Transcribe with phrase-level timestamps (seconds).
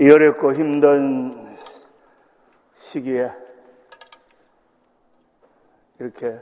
[0.00, 1.54] 이 어렵고 힘든
[2.78, 3.30] 시기에
[5.98, 6.40] 이렇게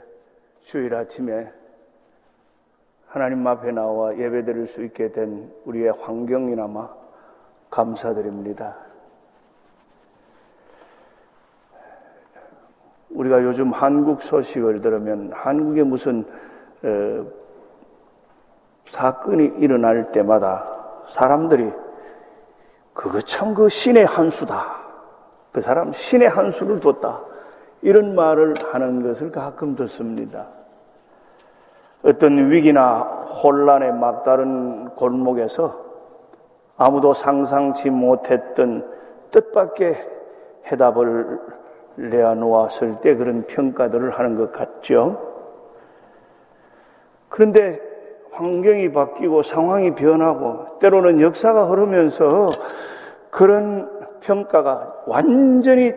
[0.63, 1.51] 주일 아침에
[3.07, 6.87] 하나님 앞에 나와 예배 드릴 수 있게 된 우리의 환경이나마
[7.69, 8.77] 감사드립니다.
[13.09, 16.23] 우리가 요즘 한국 소식을 들으면 한국에 무슨
[16.81, 17.25] 어,
[18.85, 21.88] 사건이 일어날 때마다 사람들이
[22.99, 24.75] 그거 참 그 신의 한 수다.
[25.53, 27.21] 그 사람 신의 한 수를 뒀다.
[27.81, 30.47] 이런 말을 하는 것을 가끔 듣습니다.
[32.03, 32.99] 어떤 위기나
[33.41, 35.79] 혼란에 막다른 골목에서
[36.75, 38.85] 아무도 상상치 못했던
[39.31, 39.95] 뜻밖의
[40.69, 41.39] 해답을
[41.95, 45.25] 내어놓았을 때 그런 평가들을 하는 것 같죠.
[47.29, 47.79] 그런데
[48.31, 52.49] 환경이 바뀌고 상황이 변하고 때로는 역사가 흐르면서
[53.29, 55.93] 그런 평가가 완전히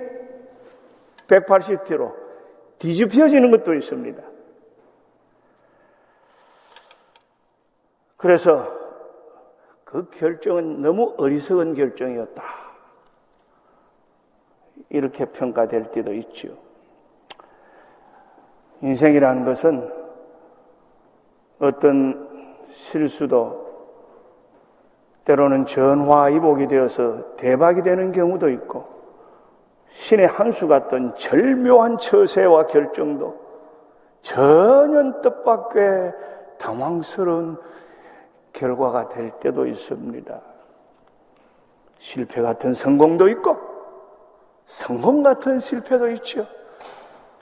[1.28, 2.14] 180도로
[2.78, 4.22] 뒤집혀지는 것도 있습니다.
[8.16, 8.72] 그래서
[9.84, 12.42] 그 결정은 너무 어리석은 결정이었다.
[14.91, 16.56] 이렇게 평가될 때도 있죠.
[18.83, 20.02] 인생이라는 것은
[21.62, 22.28] 어떤
[22.70, 23.62] 실수도
[25.24, 28.88] 때로는 전화위복이 되어서 대박이 되는 경우도 있고
[29.90, 33.40] 신의 한수 같던 절묘한 처세와 결정도
[34.22, 36.12] 전혀 뜻밖의
[36.58, 37.56] 당황스러운
[38.52, 40.40] 결과가 될 때도 있습니다.
[41.98, 43.56] 실패 같은 성공도 있고
[44.66, 46.44] 성공 같은 실패도 있죠.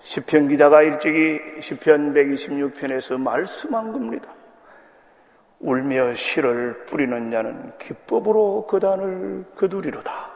[0.01, 4.33] 시편 기자가 일찍이 시편 126편에서 말씀한 겁니다.
[5.61, 10.31] 울며 실을 뿌리는 자는 기법으로 그단을 거두리로다.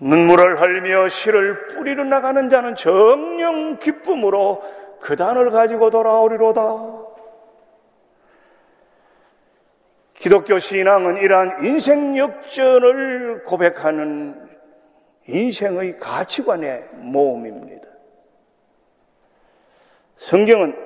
[0.00, 4.62] 눈물을 흘리며 실을 뿌리러 나가는 자는 정령 기쁨으로
[5.00, 7.00] 그단을 가지고 돌아오리로다.
[10.14, 14.48] 기독교 신앙은 이러한 인생 역전을 고백하는
[15.26, 17.89] 인생의 가치관의 모험입니다.
[20.20, 20.76] 성경은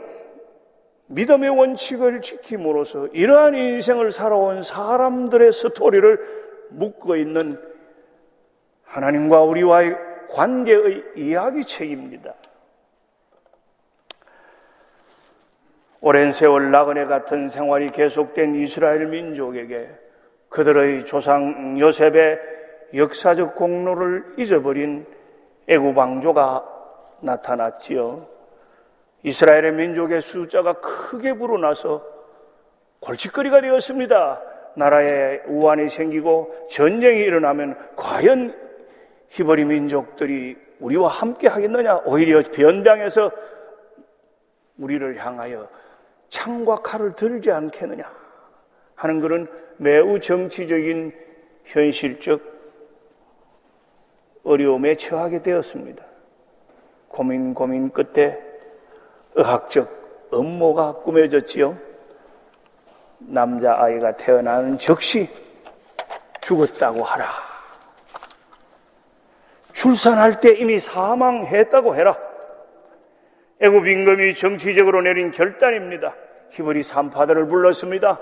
[1.07, 7.61] 믿음의 원칙을 지킴으로써 이러한 인생을 살아온 사람들의 스토리를 묶고 있는
[8.85, 9.97] 하나님과 우리와의
[10.31, 12.35] 관계의 이야기책입니다.
[16.01, 19.91] 오랜 세월 나그네 같은 생활이 계속된 이스라엘 민족에게
[20.49, 22.39] 그들의 조상 요셉의
[22.95, 25.07] 역사적 공로를 잊어버린
[25.67, 26.65] 애굽 왕조가
[27.21, 28.34] 나타났지요.
[29.25, 32.05] 이스라엘의 민족의 숫자가 크게 불어나서
[33.01, 34.43] 골칫거리가 되었습니다.
[34.77, 38.55] 나라에 우환이 생기고 전쟁이 일어나면 과연
[39.29, 42.03] 히브리 민족들이 우리와 함께 하겠느냐?
[42.05, 43.31] 오히려 변방에서
[44.77, 45.69] 우리를 향하여
[46.29, 48.05] 창과 칼을 들지 않겠느냐
[48.95, 49.49] 하는 그런
[49.79, 51.13] 매우 정치적인
[51.65, 52.41] 현실적
[54.43, 56.05] 어려움에 처하게 되었습니다.
[57.09, 58.54] 고민 고민 끝에
[59.35, 61.77] 의학적 음모가 꾸며졌지요.
[63.19, 65.29] 남자아이가 태어나는 즉시
[66.41, 67.27] 죽었다고 하라.
[69.73, 72.17] 출산할 때 이미 사망했다고 해라.
[73.61, 76.15] 애굽 임금이 정치적으로 내린 결단입니다.
[76.51, 78.21] 히브리 산파들을 불렀습니다.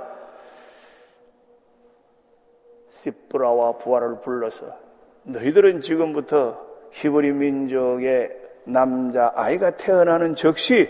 [2.89, 4.67] 시브라와 부하를 불러서
[5.25, 6.61] 너희들은 지금부터
[6.93, 10.89] 히브리 민족의 남자 아이가 태어나는 즉시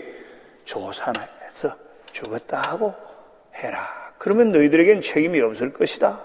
[0.65, 1.75] 조산해서
[2.11, 2.93] 죽었다 하고
[3.55, 3.87] 해라.
[4.17, 6.19] 그러면 너희들에겐 책임이 없을 것이다.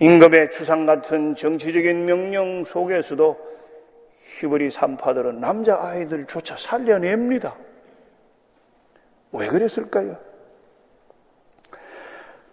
[0.00, 3.52] 임금의 추상 같은 정치적인 명령 속에서도
[4.38, 7.54] 히브리 산파들은 남자 아이들조차 살려냅니다.
[9.32, 10.16] 왜 그랬을까요?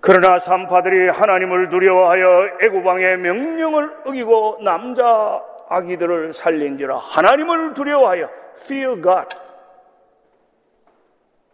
[0.02, 8.30] 그러나 산파들이 하나님을 두려워하여 애구방의 명령을 어기고 남자 아기들을 살린지라 하나님을 두려워하여
[8.64, 9.38] fear God.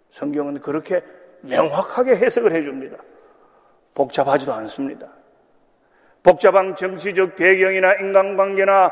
[0.10, 1.04] 성경은 그렇게
[1.42, 2.98] 명확하게 해석을 해줍니다.
[3.94, 5.10] 복잡하지도 않습니다.
[6.24, 8.92] 복잡한 정치적 배경이나 인간관계나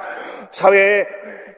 [0.51, 1.07] 사회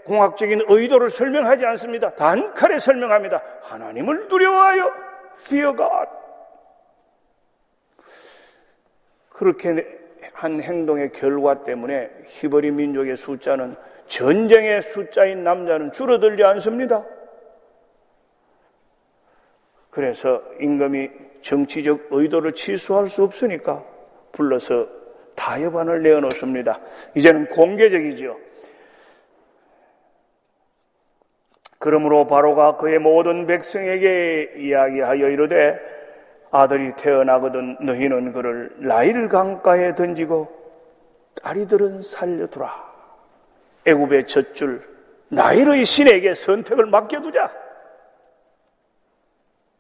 [0.06, 2.12] 공학적인 의도를 설명하지 않습니다.
[2.12, 3.42] 단칼에 설명합니다.
[3.64, 4.94] 하나님을 두려워하여
[5.48, 6.10] fear God.
[9.30, 9.95] 그렇게
[10.36, 13.78] 한 행동의 결과 때문에 히브리 민족의 숫자는
[14.08, 17.06] 전쟁의 숫자인 남자는 줄어들지 않습니다.
[19.90, 21.10] 그래서 임금이
[21.40, 23.82] 정치적 의도를 취소할 수 없으니까
[24.34, 24.90] 불러서
[25.36, 26.82] 타협안을 내어놓습니다.
[27.16, 28.38] 이제는 공개적이죠.
[31.80, 35.80] 그러므로 바로가 그의 모든 백성에게 이야기하여 이르되
[36.52, 40.50] 아들이 태어나거든 너희는 그를 나일 강가에 던지고
[41.42, 42.96] 딸이들은 살려두라.
[43.86, 44.82] 애굽의 젖줄
[45.30, 47.52] 나일의 신에게 선택을 맡겨두자.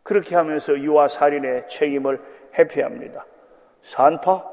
[0.03, 2.21] 그렇게 하면서 유아 살인의 책임을
[2.57, 3.25] 회피합니다.
[3.83, 4.44] 산파,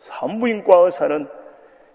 [0.00, 1.28] 산부인과 의사는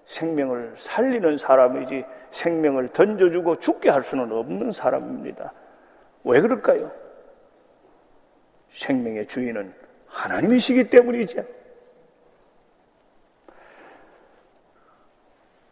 [0.05, 5.53] 생명을 살리는 사람이지 생명을 던져주고 죽게 할 수는 없는 사람입니다.
[6.23, 6.91] 왜 그럴까요?
[8.73, 9.73] 생명의 주인은
[10.07, 11.45] 하나님이시기 때문이죠.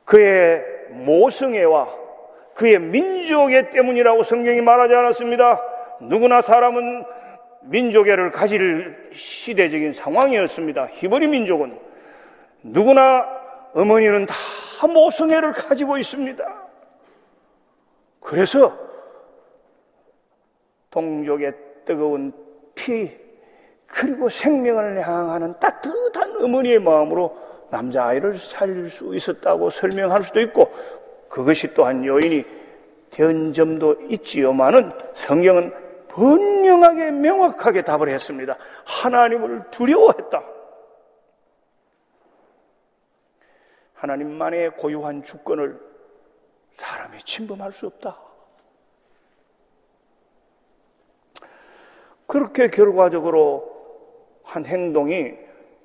[0.06, 2.02] 그의 모성애와
[2.56, 5.62] 그의 민족애 때문이라고 성경이 말하지 않았습니다.
[6.02, 7.06] 누구나 사람은
[7.64, 10.88] 민족애를 가질 시대적인 상황이었습니다.
[10.88, 11.80] 히브리 민족은
[12.64, 13.26] 누구나
[13.74, 14.36] 어머니는 다
[14.88, 16.62] 모성애를 가지고 있습니다.
[18.20, 18.78] 그래서
[20.90, 21.54] 동족의
[21.86, 22.34] 뜨거운
[22.76, 23.12] 피
[23.88, 27.38] 그리고 생명을 향하는 따뜻한 어머니의 마음으로
[27.70, 30.72] 남자아이를 살릴 수 있었다고 설명할 수도 있고
[31.30, 32.46] 그것이 또한 요인이
[33.12, 35.74] 된 점도 있지요만은 성경은
[36.08, 38.58] 분명하게 명확하게 답을 했습니다.
[38.86, 40.44] 하나님을 두려워했다.
[43.94, 45.80] 하나님만의 고유한 주권을
[46.76, 48.31] 사람이 침범할 수 없다.
[52.32, 53.70] 그렇게 결과적으로
[54.44, 55.34] 한 행동이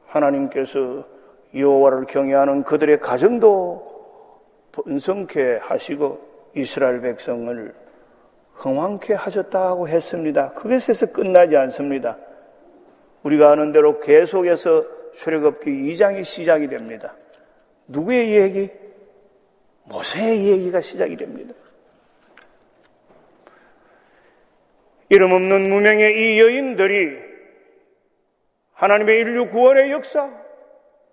[0.06, 1.04] 하나님께서
[1.52, 3.84] 여호와를 경외하는 그들의 가정도
[4.70, 6.20] 번성케 하시고
[6.54, 7.74] 이스라엘 백성을
[8.52, 10.52] 흥왕케 하셨다고 했습니다.
[10.52, 12.16] 그것에서 끝나지 않습니다.
[13.24, 14.84] 우리가 아는 대로 계속해서
[15.14, 17.16] 출애굽기 2장이 시작이 됩니다.
[17.88, 18.70] 누구의 얘기?
[19.82, 21.54] 모세의 얘기가 시작이 됩니다.
[25.08, 27.26] 이름 없는 무명의 이 여인들이
[28.74, 30.28] 하나님의 인류 구원의 역사,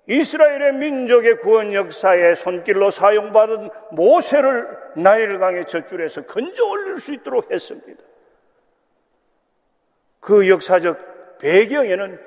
[0.07, 4.67] 이스라엘의 민족의 구원 역사의 손길로 사용받은 모세를
[4.97, 8.03] 나일강의 젖줄에서 건져 올릴 수 있도록 했습니다.
[10.19, 12.19] 그 역사적 배경에는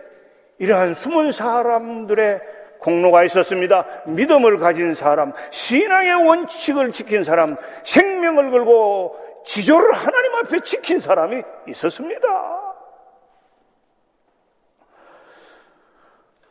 [0.58, 2.40] 이러한 숨은 사람들의
[2.78, 3.86] 공로가 있었습니다.
[4.06, 12.28] 믿음을 가진 사람, 신앙의 원칙을 지킨 사람, 생명을 걸고 지조를 하나님 앞에 지킨 사람이 있었습니다.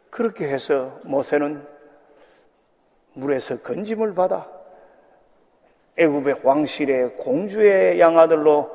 [0.09, 1.67] 그렇게 해서 모세는
[3.13, 4.47] 물에서 건짐을 받아
[5.97, 8.71] 애굽의 왕실의 공주의 양아들로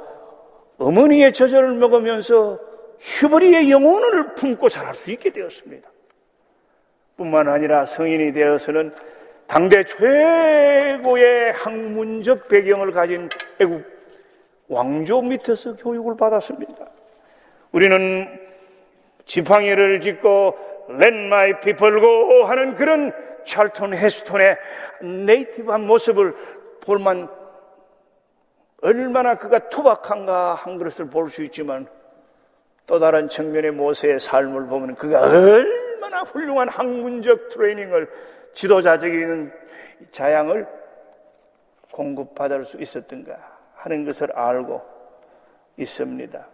[0.78, 2.58] 어머니의 저절을 먹으면서
[2.98, 5.88] 휴버리의 영혼을 품고 자랄 수 있게 되었습니다.
[7.16, 8.94] 뿐만 아니라 성인이 되어서는
[9.46, 13.99] 당대 최고의 학문적 배경을 가진 애국
[14.70, 16.86] 왕조 밑에서 교육을 받았습니다.
[17.72, 18.40] 우리는
[19.26, 20.56] 지팡이를 짚고
[20.90, 23.12] Let my people go 하는 그런
[23.44, 24.56] 찰톤 헤스톤의
[25.02, 26.34] 네이티브한 모습을
[26.80, 27.28] 볼만
[28.82, 31.86] 얼마나 그가 투박한가 한 것을 볼 수 있지만
[32.86, 38.08] 또 다른 측면의 모세의 삶을 보면 그가 얼마나 훌륭한 학문적 트레이닝을
[38.52, 39.52] 지도자적인
[40.12, 40.66] 자양을
[41.92, 43.49] 공급받을 수 있었던가
[43.80, 44.82] 하는 것을 알고
[45.76, 46.46] 있습니다.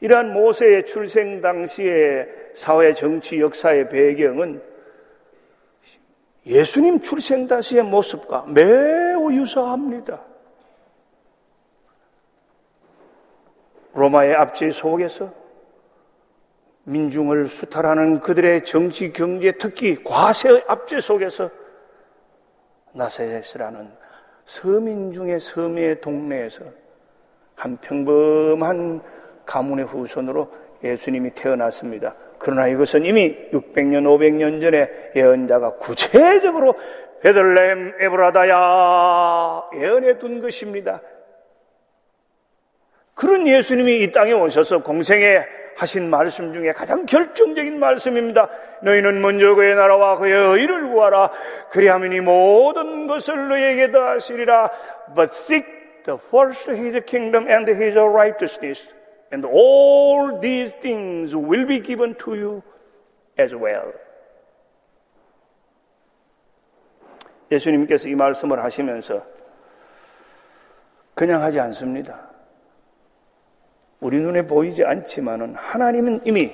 [0.00, 4.62] 이러한 모세의 출생 당시의 사회 정치 역사의 배경은
[6.46, 10.22] 예수님 출생 당시의 모습과 매우 유사합니다.
[13.92, 15.32] 로마의 압제 속에서
[16.84, 21.50] 민중을 수탈하는 그들의 정치, 경제, 특히 과세의 압제 속에서
[22.92, 24.00] 나사렛이라는
[24.50, 26.64] 서민 중의 서미의 동네에서
[27.54, 29.00] 한 평범한
[29.46, 30.50] 가문의 후손으로
[30.82, 32.16] 예수님이 태어났습니다.
[32.38, 36.74] 그러나 이것은 이미 600년, 500년 전에 예언자가 구체적으로
[37.22, 41.00] 베들레헴 에브라다야 예언해 둔 것입니다.
[43.14, 45.44] 그런 예수님이 이 땅에 오셔서 공생에
[45.80, 48.50] 하신 말씀 중에 가장 결정적인 말씀입니다.
[48.82, 51.30] 너희는 먼저 그의 나라와 그의 의를 구하라.
[51.70, 54.70] 그리하면 이 모든 것을 너희에게 다 하시리라.
[55.14, 55.64] But seek
[56.04, 58.86] the first his kingdom and his righteousness.
[59.32, 62.62] And all these things will be given to you
[63.38, 63.94] as well.
[67.50, 69.24] 예수님께서 이 말씀을 하시면서
[71.14, 72.29] 그냥 하지 않습니다.
[74.00, 76.52] 우리 눈에 보이지 않지만은 하나님은 이미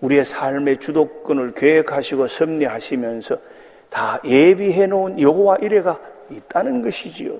[0.00, 3.38] 우리의 삶의 주도권을 계획하시고 섭리하시면서
[3.90, 6.00] 다 예비해 놓은 여호와 이래가
[6.30, 7.38] 있다는 것이지요.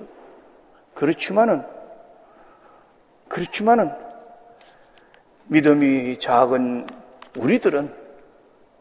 [0.93, 1.63] 그렇지만은
[3.27, 3.91] 그렇지만은
[5.47, 6.87] 믿음이 작은
[7.37, 7.93] 우리들은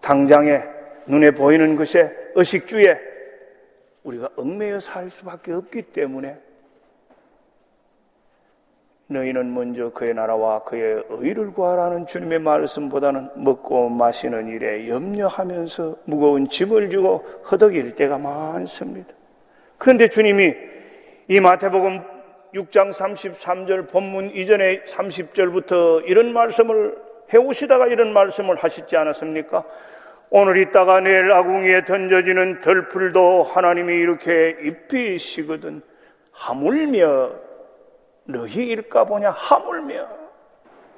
[0.01, 0.63] 당장에
[1.07, 2.99] 눈에 보이는 것에 의식주에
[4.05, 6.39] 우리가 얽매여 살 수밖에 없기 때문에
[9.09, 16.91] 너희는 먼저 그의 나라와 그의 의를 구하라는 주님의 말씀보다는 먹고 마시는 일에 염려하면서 무거운 짐을
[16.91, 19.15] 주고 허덕일 때가 많습니다.
[19.79, 20.55] 그런데 주님이
[21.29, 22.03] 이 마태복음
[22.55, 26.97] 6장 33절 본문 이전에 30절부터 이런 말씀을
[27.33, 29.65] 해오시다가 이런 말씀을 하시지 않았습니까?
[30.31, 35.81] 오늘 있다가 내일 아궁이에 던져지는 덜풀도 하나님이 이렇게 입히시거든
[36.33, 37.48] 하물며
[38.29, 40.07] 너희일까 보냐 하물며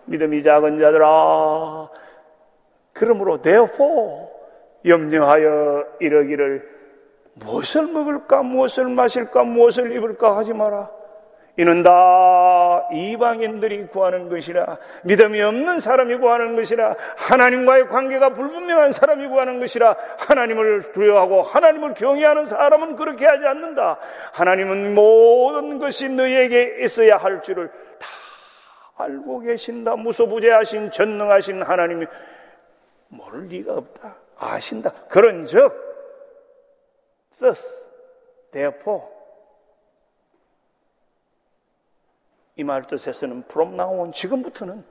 [0.06, 1.88] 믿음이 작은 자들아
[2.92, 4.28] 그러므로 therefore
[4.84, 6.68] 염려하여 이러기를
[7.34, 10.90] 무엇을 먹을까 무엇을 마실까 무엇을 입을까 하지 마라
[11.60, 19.60] 이는 다 이방인들이 구하는 것이라 믿음이 없는 사람이 구하는 것이라 하나님과의 관계가 불분명한 사람이 구하는
[19.60, 23.98] 것이라 하나님을 두려워하고 하나님을 경외하는 사람은 그렇게 하지 않는다.
[24.32, 28.08] 하나님은 모든 것이 너희에게 있어야 할 줄을 다
[28.96, 29.96] 알고 계신다.
[29.96, 32.06] 무소부재하신 전능하신 하나님이
[33.08, 34.16] 모를 리가 없다.
[34.38, 34.94] 아신다.
[35.10, 35.74] 그런즉
[37.38, 37.62] thus
[38.50, 39.19] therefore
[42.60, 44.84] 이 말 뜻에서는 from now on 지금부터는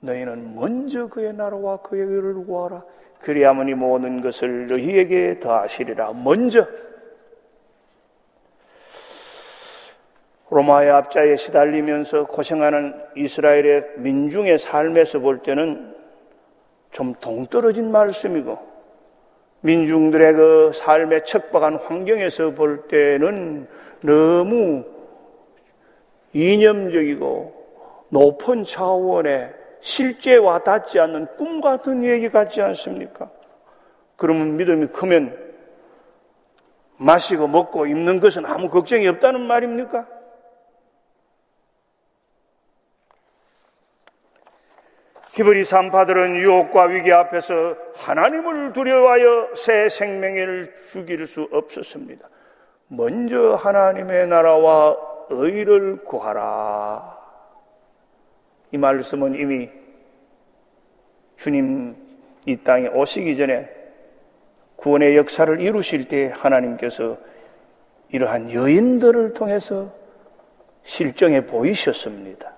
[0.00, 2.82] 너희는 먼저 그의 나라와 그의 의를 구하라.
[3.20, 6.12] 그리하면 이 모든 것을 너희에게 더하시리라.
[6.12, 6.66] 먼저
[10.50, 15.94] 로마의 압자에 시달리면서 고생하는 이스라엘의 민중의 삶에서 볼 때는
[16.90, 18.58] 좀 동떨어진 말씀이고
[19.60, 23.68] 민중들의 그 삶의 척박한 환경에서 볼 때는
[24.00, 24.84] 너무
[26.32, 33.30] 이념적이고 높은 차원의 실제 와 닿지 않는 꿈 같은 얘기 같지 않습니까?
[34.16, 35.48] 그러면 믿음이 크면
[36.96, 40.06] 마시고 먹고 입는 것은 아무 걱정이 없다는 말입니까?
[45.34, 52.28] 히브리 산파들은 유혹과 위기 앞에서 하나님을 두려워하여 새 생명을 죽일 수 없었습니다.
[52.88, 54.96] 먼저 하나님의 나라와
[55.30, 57.16] 의를 구하라.
[58.72, 59.70] 이 말씀은 이미
[61.36, 61.96] 주님
[62.46, 63.68] 이 땅에 오시기 전에
[64.76, 67.18] 구원의 역사를 이루실 때 하나님께서
[68.10, 69.92] 이러한 여인들을 통해서
[70.82, 72.52] 실정해 보이셨습니다.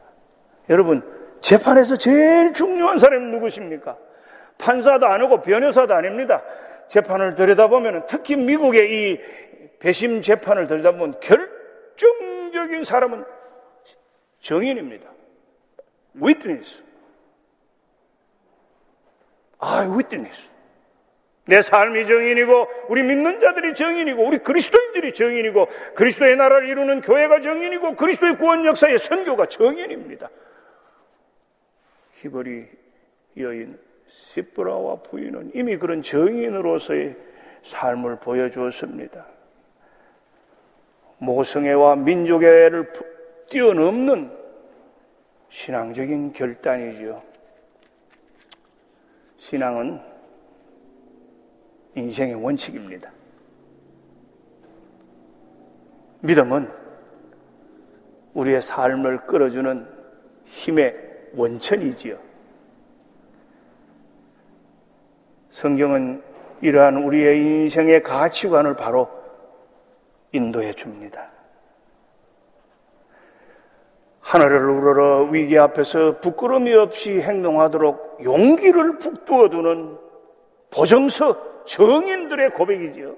[0.68, 1.02] 여러분,
[1.40, 3.96] 재판에서 제일 중요한 사람이 누구십니까?
[4.58, 6.42] 판사도 아니고 변호사도 아닙니다.
[6.88, 9.20] 재판을 들여다보면 특히 미국의 이
[9.78, 11.49] 배심 재판을 들여다보면 결
[12.70, 13.24] 정 정상적인 사람은
[14.40, 15.10] 정인입니다.
[16.20, 16.82] witness.
[19.58, 20.40] 아, witness.
[21.46, 27.96] 내 삶이 정인이고 우리 믿는 자들이 정인이고 우리 그리스도인들이 정인이고 그리스도의 나라를 이루는 교회가 정인이고
[27.96, 30.30] 그리스도의 구원 역사의 선교가 정인입니다.
[32.12, 32.68] 히브리
[33.38, 37.16] 여인 시브라와 부인은 이미 그런 정인으로서의
[37.62, 39.39] 삶을 보여주었습니다.
[41.20, 42.92] 모성애와 민족애를
[43.50, 44.30] 뛰어넘는
[45.50, 47.22] 신앙적인 결단이지요.
[49.36, 50.00] 신앙은
[51.94, 53.10] 인생의 원칙입니다.
[56.22, 56.70] 믿음은
[58.34, 59.86] 우리의 삶을 끌어주는
[60.44, 60.94] 힘의
[61.34, 62.18] 원천이지요.
[65.50, 66.22] 성경은
[66.60, 69.19] 이러한 우리의 인생의 가치관을 바로
[70.32, 71.30] 인도해 줍니다.
[74.20, 79.98] 하늘을 우러러 위기 앞에서 부끄러움이 없이 행동하도록 용기를 북두어 두는
[80.70, 83.16] 보정서 정인들의 고백이지요.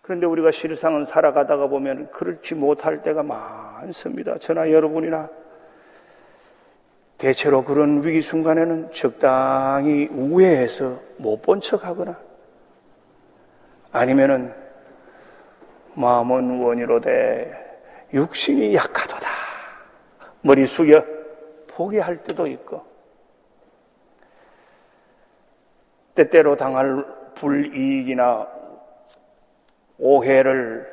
[0.00, 4.38] 그런데 우리가 실상은 살아가다가 보면 그렇지 못할 때가 많습니다.
[4.38, 5.28] 저나 여러분이나
[7.18, 12.18] 대체로 그런 위기 순간에는 적당히 우회해서 못 본 척 하거나
[13.92, 14.54] 아니면은
[15.94, 19.28] 마음은 원이로되 육신이 약하도다.
[20.40, 21.04] 머리 숙여
[21.68, 22.84] 포기할 때도 있고
[26.14, 28.48] 때때로 당할 불이익이나
[29.98, 30.90] 오해를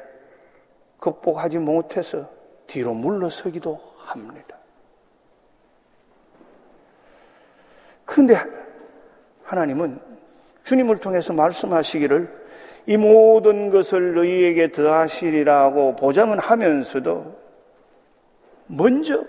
[0.99, 2.29] 극복하지 못해서
[2.67, 4.57] 뒤로 물러서기도 합니다.
[8.05, 8.35] 그런데
[9.43, 9.99] 하나님은
[10.63, 12.38] 주님을 통해서 말씀하시기를
[12.85, 17.35] 이 모든 것을 너희에게 더하시리라고 보장은 하면서도
[18.67, 19.25] 먼저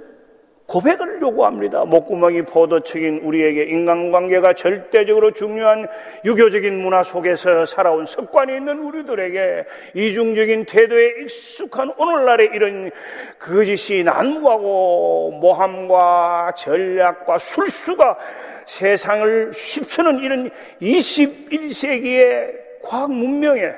[0.70, 1.84] 고백을 요구합니다.
[1.84, 5.88] 목구멍이 포도청인 우리에게 인간관계가 절대적으로 중요한
[6.24, 9.64] 유교적인 문화 속에서 살아온 습관이 있는 우리들에게
[9.94, 12.92] 이중적인 태도에 익숙한 오늘날의 이런
[13.40, 18.18] 거짓이 난무하고 모함과 전략과 술수가
[18.66, 23.74] 세상을 휩쓰는 이런 21세기의 과학 문명에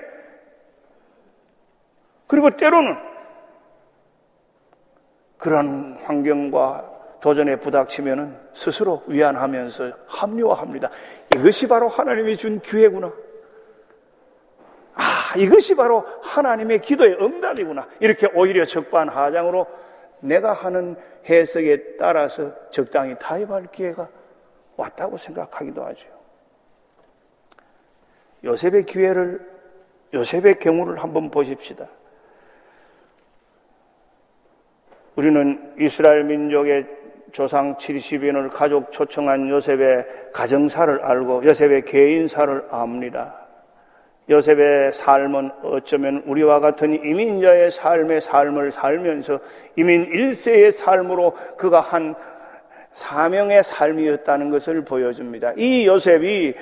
[2.26, 2.96] 그리고 때로는
[5.36, 10.90] 그런 환경과 도전에 부닥치면 스스로 위안하면서 합리화합니다.
[11.36, 13.12] 이것이 바로 하나님이 준 기회구나.
[14.94, 17.88] 아, 이것이 바로 하나님의 기도의 응답이구나.
[18.00, 19.66] 이렇게 오히려 적반하장으로
[20.20, 20.96] 내가 하는
[21.28, 24.08] 해석에 따라서 적당히 타협할 기회가
[24.76, 26.21] 왔다고 생각하기도 하죠.
[28.44, 29.40] 요셉의 기회를,
[30.14, 31.88] 요셉의 경우를 한번 보십시다.
[35.16, 36.86] 우리는 이스라엘 민족의
[37.32, 43.42] 조상 70인을 가족 초청한 요셉의 가정사를 알고 요셉의 개인사를 압니다.
[44.28, 49.40] 요셉의 삶은 어쩌면 우리와 같은 이민자의 삶의 삶을 살면서
[49.76, 52.14] 이민 1세의 삶으로 그가 한
[52.92, 55.54] 사명의 삶이었다는 것을 보여줍니다.
[55.56, 56.54] 이 요셉이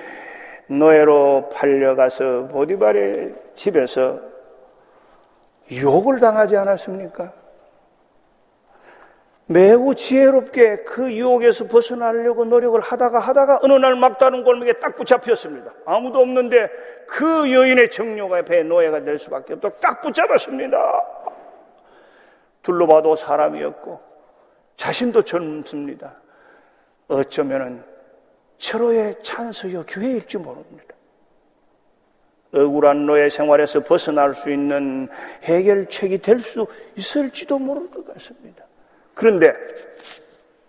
[0.70, 4.20] 노예로 팔려가서 보디발의 집에서
[5.70, 7.32] 유혹을 당하지 않았습니까?
[9.46, 15.72] 매우 지혜롭게 그 유혹에서 벗어나려고 노력을 하다가 하다가 어느 날 막다른 골목에 딱 붙잡혔습니다.
[15.86, 16.70] 아무도 없는데
[17.08, 21.02] 그 여인의 정료가 배 노예가 될 수밖에 없도록 딱 붙잡았습니다.
[22.62, 24.00] 둘러봐도 사람이었고
[24.76, 26.14] 자신도 젊습니다.
[27.08, 27.82] 어쩌면은
[28.60, 30.94] 철호의 찬스요 기회일지 모릅니다.
[32.52, 35.08] 억울한 노예 생활에서 벗어날 수 있는
[35.42, 38.64] 해결책이 될 수 있을지도 모를 것 같습니다.
[39.14, 39.54] 그런데,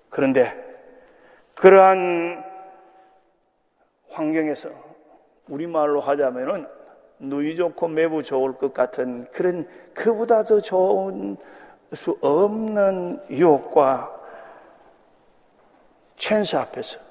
[0.10, 0.54] 그런데,
[1.56, 2.44] 그러한
[4.10, 4.70] 환경에서
[5.50, 6.68] 우리말로 하자면은
[7.20, 11.36] 누이 좋고 매부 좋을 것 같은 그런 그보다 더 좋은
[11.94, 14.18] 수 없는 유혹과
[16.16, 17.11] 천사 앞에서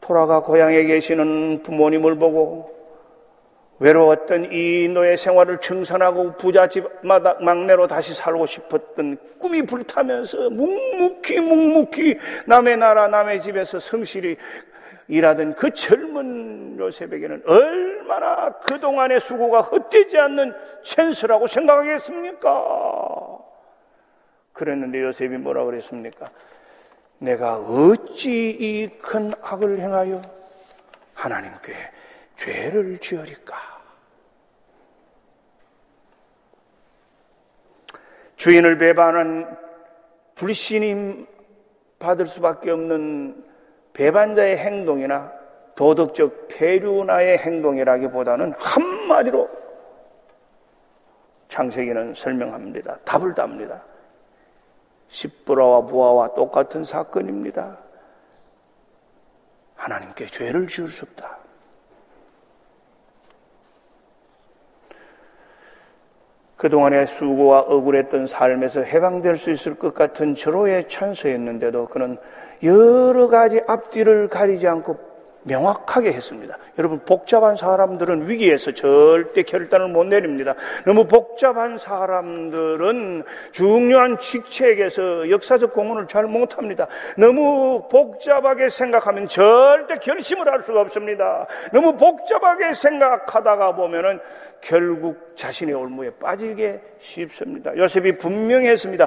[0.00, 2.76] 돌아가 고향에 계시는 부모님을 보고
[3.80, 12.76] 외로웠던 이 노예 생활을 청산하고 부잣집 막내로 다시 살고 싶었던 꿈이 불타면서 묵묵히 묵묵히 남의
[12.76, 14.36] 나라 남의 집에서 성실히
[15.06, 23.38] 일하던 그 젊은 요셉에게는 얼마나 그동안의 수고가 헛되지 않는 찬스라고 생각하겠습니까?
[24.52, 26.30] 그랬는데 요셉이 뭐라 그랬습니까?
[27.18, 30.22] 내가 어찌 이 큰 악을 행하여
[31.14, 31.72] 하나님께
[32.36, 33.56] 죄를 지으리까?
[38.36, 39.58] 주인을 배반한
[40.36, 41.26] 불신임
[41.98, 43.44] 받을 수밖에 없는
[43.92, 45.32] 배반자의 행동이나
[45.74, 49.48] 도덕적 폐륜나의 행동이라기보다는 한마디로
[51.48, 52.98] 창세기는 설명합니다.
[53.04, 53.82] 답을 답니다.
[55.08, 57.78] 십부라와 부하와 똑같은 사건입니다.
[59.76, 61.38] 하나님께 죄를 지을 수 없다.
[66.56, 72.18] 그동안의 수고와 억울했던 삶에서 해방될 수 있을 것 같은 절호의 찬스였는데도 그는
[72.64, 75.07] 여러 가지 앞뒤를 가리지 않고
[75.48, 76.56] 명확하게 했습니다.
[76.78, 80.54] 여러분, 복잡한 사람들은 위기에서 절대 결단을 못 내립니다.
[80.86, 86.86] 너무 복잡한 사람들은 중요한 직책에서 역사적 공헌을 잘 못합니다.
[87.16, 91.46] 너무 복잡하게 생각하면 절대 결심을 할 수가 없습니다.
[91.72, 94.20] 너무 복잡하게 생각하다가 보면은
[94.60, 97.76] 결국 자신의 올무에 빠지게 쉽습니다.
[97.76, 99.06] 요셉이 분명히 했습니다.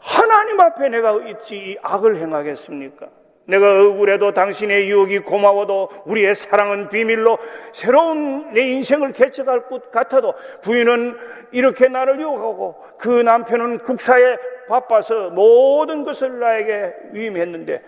[0.00, 3.06] 하나님 앞에 내가 있지 이 악을 행하겠습니까?
[3.46, 7.38] 내가 억울해도 당신의 유혹이 고마워도 우리의 사랑은 비밀로
[7.72, 11.16] 새로운 내 인생을 개척할 것 같아도 부인은
[11.50, 14.36] 이렇게 나를 유혹하고 그 남편은 국사에
[14.68, 17.82] 바빠서 모든 것을 나에게 위임했는데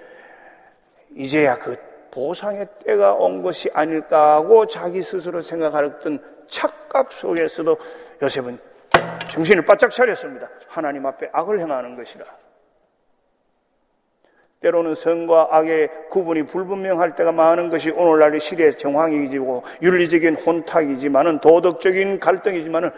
[1.16, 1.76] 이제야 그
[2.10, 7.76] 보상의 때가 온 것이 아닐까 하고 자기 스스로 생각하던 착각 속에서도
[8.22, 8.58] 요셉은
[9.28, 10.48] 정신을 바짝 차렸습니다.
[10.68, 12.24] 하나님 앞에 악을 행하는 것이라.
[14.64, 22.90] 때로는 선과 악의 구분이 불분명할 때가 많은 것이 오늘날의 시대의 정황이지고 윤리적인 혼탁이지만은 도덕적인 갈등이지만은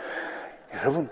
[0.75, 1.11] 여러분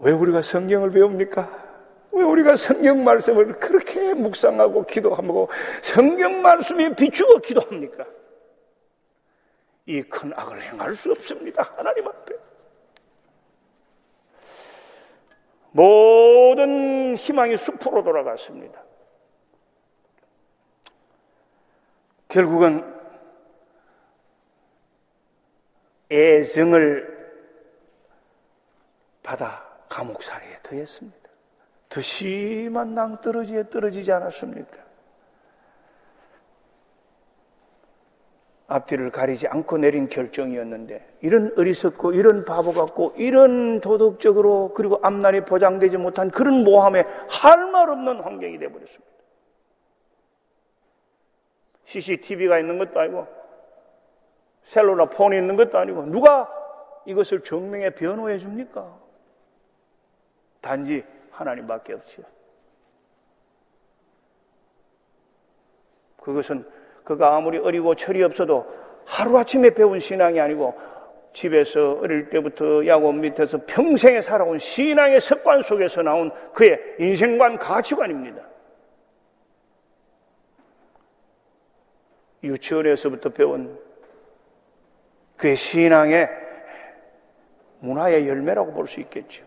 [0.00, 1.64] 왜 우리가 성경을 배웁니까?
[2.12, 5.50] 왜 우리가 성경 말씀을 그렇게 묵상하고 기도하고
[5.82, 8.06] 성경 말씀에 비추어 기도합니까?
[9.86, 11.70] 이 큰 악을 행할 수 없습니다.
[11.76, 12.34] 하나님 앞에.
[15.72, 18.83] 모든 희망이 숲으로 돌아갔습니다.
[22.34, 22.82] 결국은
[26.10, 27.14] 애정을
[29.22, 31.30] 받아 감옥살이에 더했습니다.
[31.88, 34.78] 더 심한 낭떠러지에 떨어지지 않았습니까?
[38.66, 45.98] 앞뒤를 가리지 않고 내린 결정이었는데 이런 어리석고 이런 바보 같고 이런 도덕적으로 그리고 앞날이 보장되지
[45.98, 49.13] 못한 그런 모함에 할 말 없는 환경이 되어버렸습니다.
[51.84, 53.26] CCTV가 있는 것도 아니고
[54.64, 56.48] 셀룰라 폰이 있는 것도 아니고 누가
[57.04, 58.98] 이것을 증명해 변호해 줍니까?
[60.60, 62.24] 단지 하나님밖에 없지요.
[66.20, 66.64] 그것은
[67.04, 68.66] 그가 아무리 어리고 철이 없어도
[69.04, 70.74] 하루아침에 배운 신앙이 아니고
[71.34, 78.53] 집에서 어릴 때부터 야곱 밑에서 평생에 살아온 신앙의 습관 속에서 나온 그의 인생관 가치관입니다.
[82.44, 83.78] 유치원에서부터 배운
[85.36, 86.28] 그의 신앙의
[87.80, 89.44] 문화의 열매라고 볼 수 있겠죠.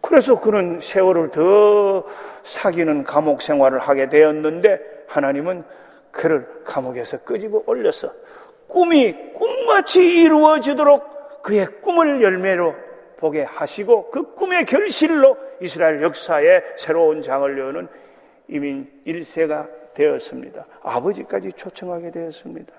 [0.00, 2.04] 그래서 그는 세월을 더
[2.42, 5.64] 사귀는 감옥 생활을 하게 되었는데 하나님은
[6.10, 8.12] 그를 감옥에서 끄집어 올려서
[8.68, 12.74] 꿈이 꿈같이 이루어지도록 그의 꿈을 열매로
[13.16, 17.88] 보게 하시고 그 꿈의 결실로 이스라엘 역사에 새로운 장을 여는
[18.48, 20.66] 이민 1세가 되었습니다.
[20.82, 22.72] 아버지까지 초청하게 되었습니다.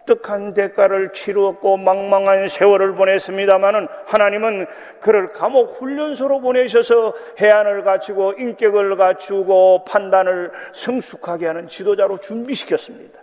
[0.00, 4.66] 혹독한 대가를 치루었고 망망한 세월을 보냈습니다마는 하나님은
[5.00, 13.20] 그를 감옥 훈련소로 보내셔서 해안을 갖추고 인격을 갖추고 판단을 성숙하게 하는 지도자로 준비시켰습니다.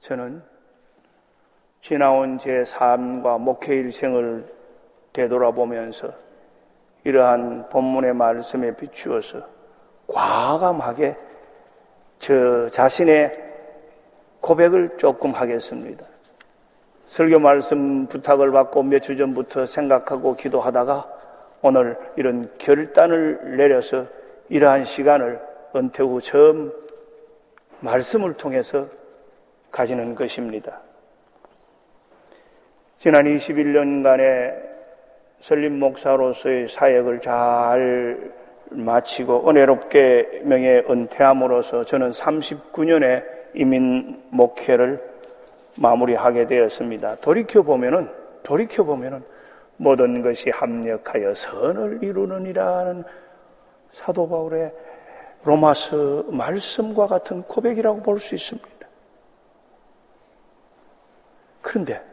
[0.00, 0.42] 저는
[1.80, 4.44] 지나온 제 삶과 목회 일생을
[5.12, 6.12] 되돌아보면서
[7.04, 9.40] 이러한 본문의 말씀에 비추어서
[10.06, 11.16] 과감하게
[12.18, 13.38] 저 자신의
[14.40, 16.04] 고백을 조금 하겠습니다.
[17.06, 21.08] 설교 말씀 부탁을 받고 몇 주 전부터 생각하고 기도하다가
[21.62, 24.06] 오늘 이런 결단을 내려서
[24.48, 25.40] 이러한 시간을
[25.74, 26.72] 은퇴 후 처음
[27.80, 28.86] 말씀을 통해서
[29.70, 30.80] 가지는 것입니다.
[32.98, 34.72] 지난 21년간의
[35.42, 38.32] 설립 목사로서의 사역을 잘
[38.70, 43.24] 마치고 은혜롭게 명예 은퇴함으로써 저는 39년의
[43.54, 45.02] 이민 목회를
[45.76, 47.16] 마무리하게 되었습니다.
[47.16, 48.08] 돌이켜 보면은
[48.44, 49.24] 돌이켜 보면은
[49.78, 53.02] 모든 것이 합력하여 선을 이루느니라는
[53.90, 54.72] 사도 바울의
[55.42, 58.70] 로마서 말씀과 같은 고백이라고 볼 수 있습니다.
[61.60, 62.11] 그런데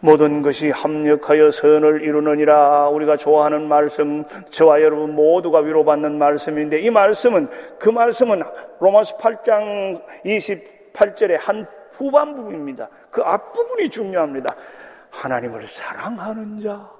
[0.00, 7.48] 모든 것이 합력하여 선을 이루느니라 우리가 좋아하는 말씀 저와 여러분 모두가 위로받는 말씀인데 이 말씀은
[7.78, 8.42] 그 말씀은
[8.80, 12.88] 로마서 8장 28절의 한 후반부입니다.
[13.10, 14.56] 그 앞부분이 중요합니다.
[15.10, 16.90] 하나님을 사랑하는 자,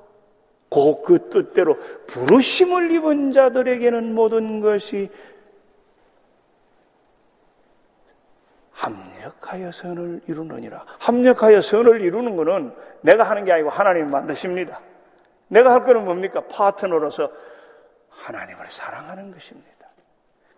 [0.68, 5.10] 곧 그 뜻대로 부르심을 입은 자들에게는 모든 것이
[9.20, 10.84] 합력하여 선을 이루느니라.
[10.98, 14.80] 합력하여 선을 이루는 것은 내가 하는 게 아니고 하나님이 만드십니다.
[15.48, 16.42] 내가 할 거는 뭡니까?
[16.50, 17.30] 파트너로서
[18.08, 19.70] 하나님을 사랑하는 것입니다.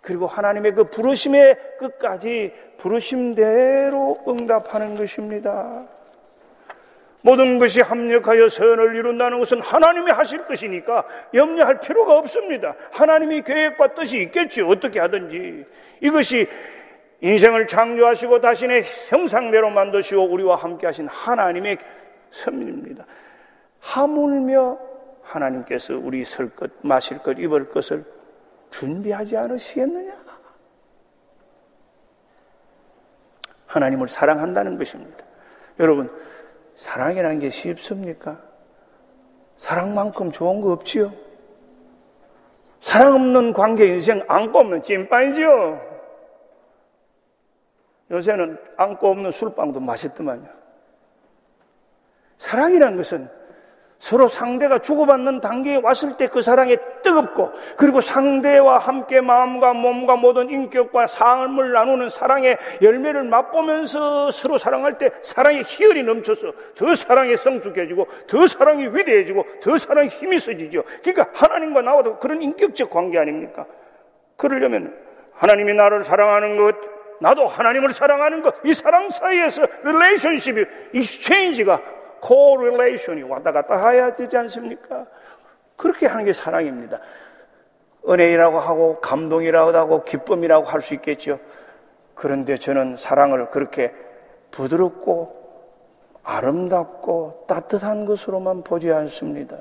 [0.01, 5.85] 그리고 하나님의 그 부르심의 끝까지 부르심대로 응답하는 것입니다.
[7.25, 12.75] 모든 것이 합력하여 선을 이룬다는 것은 하나님이 하실 것이니까 염려할 필요가 없습니다.
[12.91, 14.61] 하나님이 계획과 뜻이 있겠지.
[14.61, 15.65] 어떻게 하든지.
[16.01, 16.49] 이것이
[17.23, 21.79] 인생을 창조하시고 자신의 형상대로 만드시고 우리와 함께 하신 하나님의
[22.31, 23.07] 섭리입니다.
[23.79, 24.79] 하물며
[25.23, 28.05] 하나님께서 우리 설 것, 마실 것, 입을 것을
[28.71, 30.21] 준비하지 않으시겠느냐?
[33.67, 35.25] 하나님을 사랑한다는 것입니다.
[35.79, 36.11] 여러분,
[36.77, 38.41] 사랑이라는 게 쉽습니까?
[39.59, 41.13] 사랑만큼 좋은 거 없지요?
[42.81, 45.92] 사랑 없는 관계 인생 안고 없는 찐빵이지요?
[48.13, 50.47] 요새는 안고 없는 술빵도 맛있더만요.
[52.39, 53.29] 사랑이란 것은
[53.99, 60.51] 서로 상대가 주고받는 단계에 왔을 때 그 사랑이 뜨겁고 그리고 상대와 함께 마음과 몸과 모든
[60.51, 68.09] 인격과 삶을 나누는 사랑의 열매를 맛보면서 서로 사랑할 때 사랑의 희열이 넘쳐서 더 사랑이 성숙해지고
[68.27, 70.83] 더 사랑이 위대해지고 더 사랑이 힘이 있어지죠.
[71.03, 73.67] 그러니까 하나님과 나와도 그런 인격적 관계 아닙니까?
[74.37, 74.99] 그러려면
[75.35, 76.75] 하나님이 나를 사랑하는 것,
[77.23, 81.81] 나도 하나님을 사랑하는 것, 이 사랑 사이에서 relationship이, exchange가
[82.21, 85.07] correlation이 왔다 갔다 해야 되지 않습니까?
[85.77, 86.99] 그렇게 하는 게 사랑입니다.
[88.09, 91.39] 은혜이라고 하고 감동이라고 하고 기쁨이라고 할 수 있겠죠.
[92.17, 93.95] 그런데 저는 사랑을 그렇게
[94.51, 95.41] 부드럽고
[96.25, 99.57] 아름답고 따뜻한 것으로만 보지 않습니다.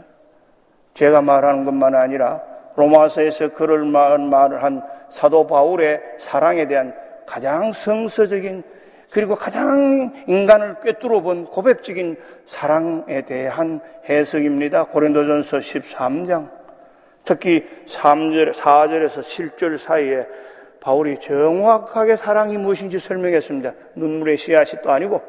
[0.95, 2.41] 제가 말하는 것만 아니라
[2.76, 6.95] 로마서에서 그를 말을 한 사도 바울의 사랑에 대한
[7.32, 8.62] 가장 성서적인
[9.10, 14.88] 그리고 가장 인간을 꿰뚫어 본 고백적인 사랑에 대한 해석입니다.
[14.88, 16.52] 고린도전서 13장.
[17.24, 20.28] 특히 3절, 4절에서 7절 사이에
[20.82, 23.76] 바울이 정확하게 사랑이 무엇인지 설명했습니다.
[23.96, 25.22] 눈물의 씨앗이 또 아니고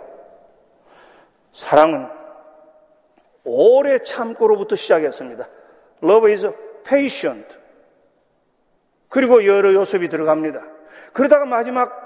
[1.53, 2.09] 사랑은
[3.45, 5.49] 오래 참고로부터 시작했습니다.
[6.03, 7.47] Love is patient.
[9.09, 10.72] 그리고 여러 요섭이 들어갑니다.
[11.13, 12.03] 그러다가 마지막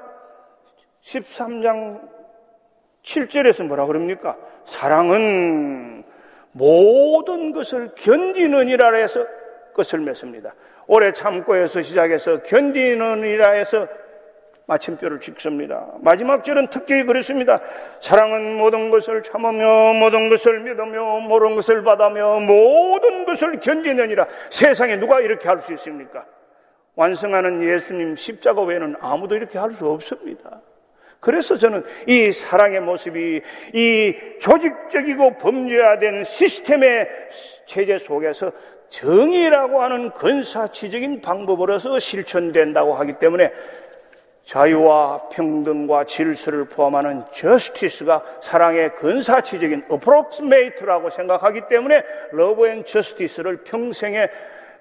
[1.02, 2.00] 13장
[3.02, 4.36] 7절에서 뭐라 그럽니까?
[4.64, 6.04] 사랑은
[6.52, 9.24] 모든 것을 견디느니라 해서
[9.74, 10.54] 끝을 맺습니다.
[10.86, 13.86] 오래 참고해서 시작해서 견디느니라 해서
[14.66, 15.86] 마침표를 찍습니다.
[16.00, 17.60] 마지막 절은 특히 그렇습니다.
[18.00, 24.26] 사랑은 모든 것을 참으며 모든 것을 믿으며 모든 것을 받으며 모든 것을 견디느니라.
[24.50, 26.24] 세상에 누가 이렇게 할 수 있습니까?
[26.96, 30.60] 완성하는 예수님 십자가 외에는 아무도 이렇게 할 수 없습니다.
[31.20, 33.42] 그래서 저는 이 사랑의 모습이
[33.74, 37.08] 이 조직적이고 범죄화된 시스템의
[37.66, 38.52] 체제 속에서
[38.88, 43.52] 정의라고 하는 근사치적인 방법으로서 실천된다고 하기 때문에
[44.44, 54.30] 자유와 평등과 질서를 포함하는 justice가 사랑의 근사치적인 approximate라고 생각하기 때문에 love and justice를 평생의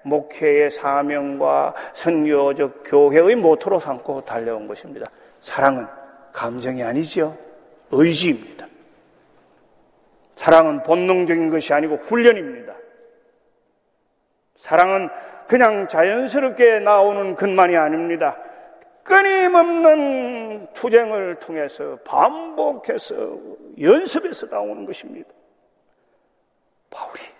[0.05, 5.05] 목회의 사명과 선교적 교회의 모토로 삼고 달려온 것입니다.
[5.41, 5.87] 사랑은
[6.31, 7.35] 감정이 아니지요.
[7.91, 8.67] 의지입니다.
[10.35, 12.73] 사랑은 본능적인 것이 아니고 훈련입니다.
[14.57, 15.09] 사랑은
[15.47, 18.37] 그냥 자연스럽게 나오는 것만이 아닙니다.
[19.03, 23.37] 끊임없는 투쟁을 통해서 반복해서
[23.79, 25.29] 연습해서 나오는 것입니다.
[26.89, 27.34] 바울이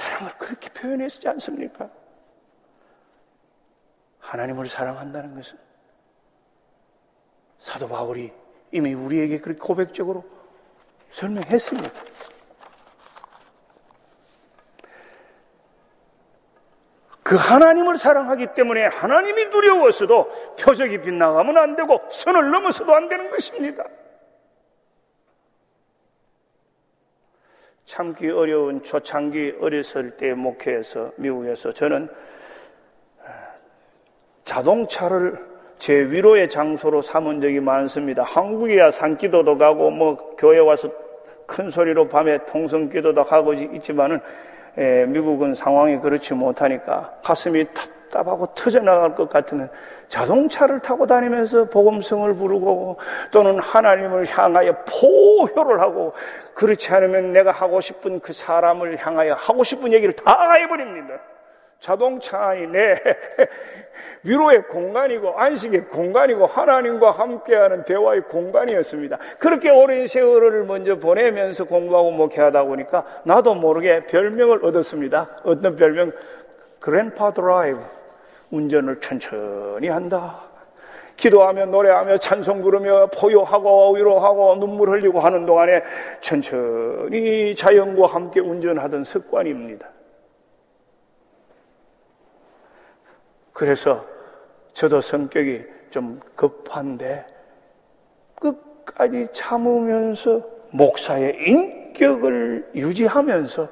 [0.00, 1.90] 사랑을 그렇게 표현했지 않습니까?
[4.20, 5.58] 하나님을 사랑한다는 것은
[7.58, 8.32] 사도 바울이
[8.72, 10.24] 이미 우리에게 그렇게 고백적으로
[11.12, 11.90] 설명했습니다.
[17.22, 23.84] 그 하나님을 사랑하기 때문에 하나님이 두려웠어도 표적이 빗나가면 안 되고 선을 넘어서도 안 되는 것입니다.
[27.90, 32.08] 참기 어려운 초창기 어렸을 때 목회에서 미국에서 저는
[34.44, 35.36] 자동차를
[35.80, 38.22] 제 위로의 장소로 삼은 적이 많습니다.
[38.22, 40.88] 한국이야 산기도도 가고 뭐 교회 와서
[41.46, 44.20] 큰 소리로 밤에 통성기도도 하고 있지만은
[44.78, 49.70] 에, 미국은 상황이 그렇지 못하니까 가슴이 답 답하고 터져나갈 것 같으면
[50.08, 52.98] 자동차를 타고 다니면서 복음성을 부르고
[53.30, 56.12] 또는 하나님을 향하여 포효를 하고
[56.54, 61.20] 그렇지 않으면 내가 하고 싶은 그 사람을 향하여 하고 싶은 얘기를 다 해버립니다.
[61.80, 63.00] 자동차 안이 내
[64.22, 69.18] 위로의 공간이고 안식의 공간이고 하나님과 함께하는 대화의 공간이었습니다.
[69.38, 75.38] 그렇게 오랜 세월을 먼저 보내면서 공부하고 목회하다 보니까 나도 모르게 별명을 얻었습니다.
[75.44, 76.12] 어떤 별명?
[76.80, 77.80] 그랜파 드라이브.
[78.50, 80.42] 운전을 천천히 한다.
[81.16, 85.82] 기도하며 노래하며 찬송 부르며 포효하고 위로하고 눈물 흘리고 하는 동안에
[86.20, 89.88] 천천히 자연과 함께 운전하던 습관입니다.
[93.52, 94.06] 그래서
[94.72, 97.26] 저도 성격이 좀 급한데
[98.36, 103.68] 끝까지 참으면서 목사의 인격을 유지하면서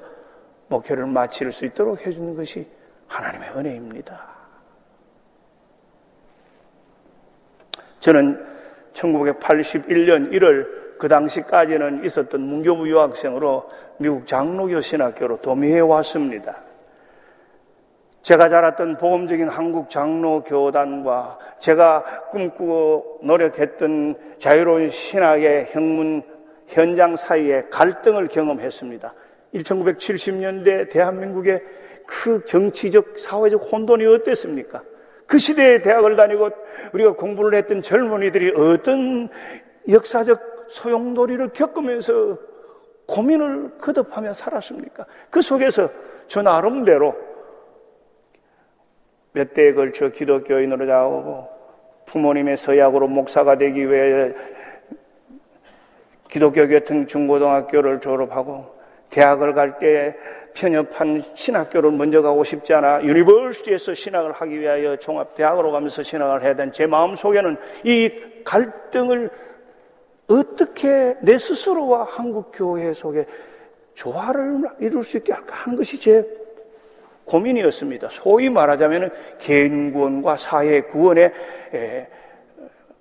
[0.68, 2.66] 목회를 마칠 수 있도록 해주는 것이
[3.06, 4.37] 하나님의 은혜입니다.
[8.00, 8.44] 저는
[8.92, 16.56] 1981년 1월 그 당시까지는 있었던 문교부 유학생으로 미국 장로교 신학교로 도미해 왔습니다.
[18.22, 26.22] 제가 자랐던 보험적인 한국 장로 교단과 제가 꿈꾸고 노력했던 자유로운 신학의 형문
[26.66, 29.14] 현장 사이에 갈등을 경험했습니다.
[29.54, 31.62] 1970년대 대한민국의
[32.06, 34.82] 그 정치적, 사회적 혼돈이 어땠습니까?
[35.28, 36.48] 그 시대에 대학을 다니고
[36.94, 39.28] 우리가 공부를 했던 젊은이들이 어떤
[39.86, 42.38] 역사적 소용돌이를 겪으면서
[43.06, 45.04] 고민을 거듭하며 살았습니까?
[45.28, 45.90] 그 속에서
[46.28, 47.14] 저 나름대로
[49.32, 51.48] 몇 대에 걸쳐 기독교인으로 자고
[52.06, 54.32] 부모님의 서약으로 목사가 되기 위해
[56.30, 58.78] 기독교 계통 중고등학교를 졸업하고
[59.10, 60.16] 대학을 갈 때
[60.58, 66.72] 편협한 신학교를 먼저 가고 싶지 않아 university에서 신학을 하기 위하여 종합대학으로 가면서 신학을 해야 된
[66.72, 68.10] 제 마음 속에는 이
[68.44, 69.30] 갈등을
[70.26, 73.24] 어떻게 내 스스로와 한국 교회 속에
[73.94, 76.26] 조화를 이룰 수 있게 할까 하는 것이 제
[77.24, 78.08] 고민이었습니다.
[78.10, 81.32] 소위 말하자면 개인 구원과 사회 구원의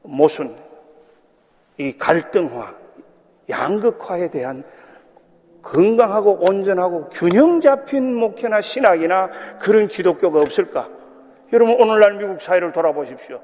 [0.04, 0.56] 모순,
[1.78, 2.74] 이 갈등화,
[3.50, 4.64] 양극화에 대한
[5.72, 10.90] 건강하고 온전하고 균형 잡힌 목회나 신학이나 그런 기독교가 없을까?
[11.54, 13.42] 여러분 오늘날 미국 사회를 돌아보십시오.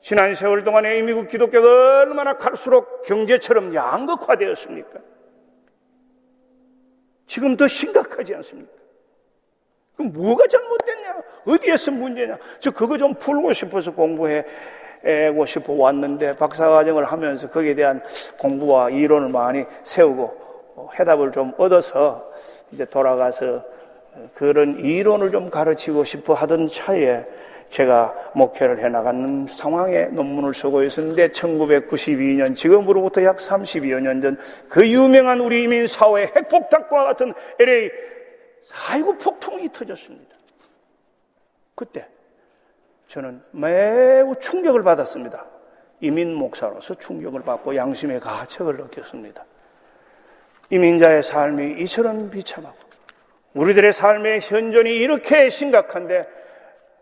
[0.00, 5.00] 지난 세월 동안에 이 미국 기독교가 얼마나 갈수록 경제처럼 양극화되었습니까?
[7.26, 8.70] 지금 더 심각하지 않습니까?
[9.96, 11.16] 그럼 뭐가 잘못됐냐?
[11.46, 12.38] 어디에서 문제냐?
[12.60, 14.44] 저 그거 좀 풀고 싶어서 공부해
[15.34, 18.02] 고 싶어 왔는데 박사과정을 하면서 거기에 대한
[18.38, 20.45] 공부와 이론을 많이 세우고
[20.98, 22.30] 해답을 좀 얻어서
[22.72, 23.64] 이제 돌아가서
[24.34, 27.24] 그런 이론을 좀 가르치고 싶어 하던 차에
[27.68, 35.40] 제가 목회를 해나가는 상황에 논문을 쓰고 있었는데 1992년 지금으로부터 약 32여 년 전 그 유명한
[35.40, 37.90] 우리 이민 사회 핵폭탄과 같은 LA
[38.66, 40.36] 사이구 폭통이 터졌습니다.
[41.74, 42.06] 그때
[43.08, 45.44] 저는 매우 충격을 받았습니다.
[46.00, 49.44] 이민 목사로서 충격을 받고 양심의 가책을 느꼈습니다.
[50.70, 52.76] 이민자의 삶이 이처럼 비참하고
[53.54, 56.26] 우리들의 삶의 현존이 이렇게 심각한데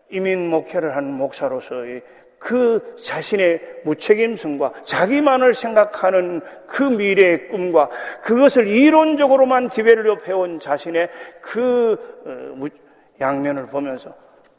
[0.09, 2.01] 이민 목회를 한 목사로서의
[2.37, 7.89] 그 자신의 무책임성과 자기만을 생각하는 그 미래의 꿈과
[8.21, 11.09] 그것을 이론적으로만 디벨롭 해온 자신의
[11.41, 12.67] 그 어,
[13.19, 14.13] 양면을 보면서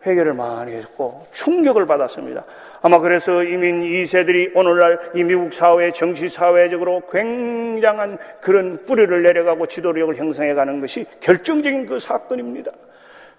[0.07, 2.45] 회개를 많이 했고 충격을 받았습니다.
[2.83, 10.15] 아마 그래서 이민 2세들이 오늘날 이 미국 사회, 정치 사회적으로 굉장한 그런 뿌리를 내려가고 지도력을
[10.15, 12.71] 형성해 가는 것이 결정적인 그 사건입니다.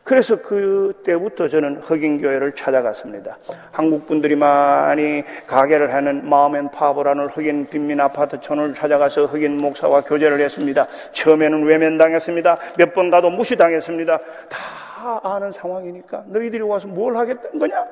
[0.04, 3.38] 그래서 그때부터 저는 흑인교회를 찾아갔습니다.
[3.74, 10.88] 한국 분들이 많이 가게를 하는 마음앤 파버라는 흑인 빈민 아파트촌을 찾아가서 흑인 목사와 교제를 했습니다.
[11.12, 12.58] 처음에는 외면당했습니다.
[12.78, 14.18] 몇 번 가도 무시당했습니다.
[14.48, 14.87] 다
[15.24, 17.86] 아는 상황이니까 너희들이 와서 뭘 하겠다는 거냐?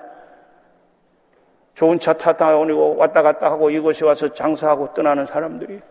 [1.76, 5.82] 좋은 차 타다 오고 왔다 갔다 하고 이곳에 와서 장사하고 떠나는 사람들이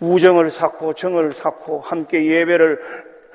[0.00, 2.80] 우정을 쌓고 정을 쌓고 함께 예배를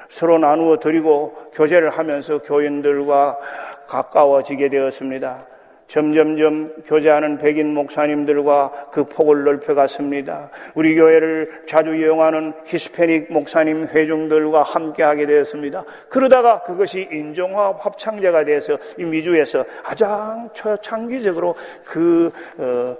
[0.09, 3.39] 서로 나누어 드리고 교제를 하면서 교인들과
[3.88, 5.52] 가까워지게 되었습니다.
[5.87, 10.49] 점점점 교제하는 백인 목사님들과 그 폭을 넓혀갔습니다.
[10.75, 15.83] 우리 교회를 자주 이용하는 히스패닉 목사님 회중들과 함께하게 되었습니다.
[16.09, 22.97] 그러다가 그것이 인종화 합창제가 돼서 이 미주에서 가장 초창기적으로 그 어,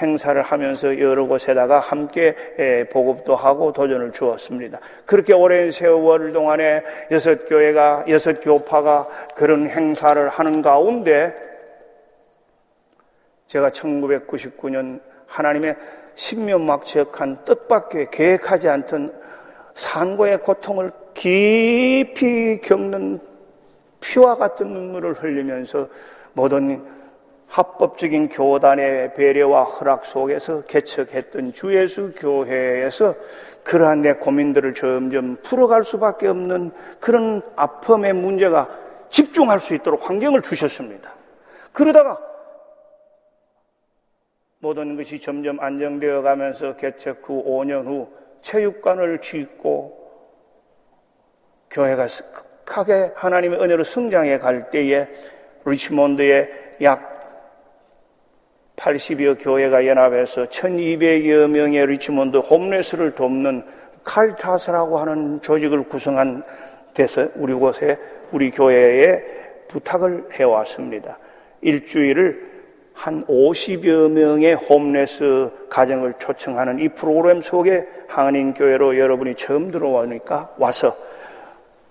[0.00, 2.34] 행사를 하면서 여러 곳에다가 함께
[2.90, 4.80] 보급도 하고 도전을 주었습니다.
[5.06, 11.32] 그렇게 오랜 세월 동안에 여섯 교회가, 여섯 교파가 그런 행사를 하는 가운데
[13.46, 15.76] 제가 1999년 하나님의
[16.14, 19.12] 신면막 지역한 뜻밖의 계획하지 않던
[19.74, 23.20] 산고의 고통을 깊이 겪는
[24.00, 25.88] 피와 같은 눈물을 흘리면서
[26.32, 26.84] 모든
[27.48, 33.14] 합법적인 교단의 배려와 허락 속에서 개척했던 주 예수 교회에서
[33.62, 38.68] 그러한 내 고민들을 점점 풀어갈 수밖에 없는 그런 아픔의 문제가
[39.08, 41.12] 집중할 수 있도록 환경을 주셨습니다.
[41.72, 42.18] 그러다가
[44.64, 48.08] 모든 것이 점점 안정되어 가면서 개척 후 5년 후
[48.40, 50.02] 체육관을 짓고
[51.70, 52.06] 교회가
[52.64, 55.06] 크게 하나님의 은혜로 성장해 갈 때에
[55.66, 56.48] 리치몬드의
[56.80, 57.12] 약
[58.76, 63.64] 80여 교회가 연합해서 1200여 명의 리치몬드 homeless를 돕는
[64.02, 66.42] 칼타스라고 하는 조직을 구성한
[66.94, 67.98] 데서 우리 곳에
[68.32, 69.22] 우리 교회에
[69.68, 71.18] 부탁을 해왔습니다.
[71.60, 72.53] 일주일을
[72.94, 80.96] 한 50여 명의 homeless 가정을 초청하는 이 프로그램 속에 한인교회로 여러분이 처음 들어오니까 와서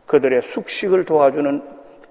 [0.07, 1.61] 그들의 숙식을 도와주는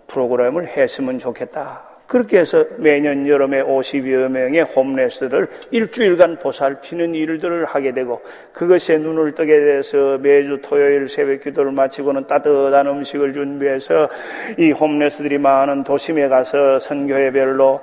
[0.07, 1.93] 프로그램을 했으면 좋겠다.
[2.12, 8.20] 그렇게 해서 매년 여름에 50여 명의 홈레스를 일주일간 보살피는 일들을 하게 되고
[8.53, 14.11] 그것에 눈을 뜨게 돼서 매주 토요일 새벽 기도를 마치고는 따뜻한 음식을 준비해서
[14.59, 17.80] 이 홈레스들이 많은 도심에 가서 선교회별로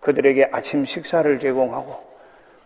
[0.00, 2.08] 그들에게 아침 식사를 제공하고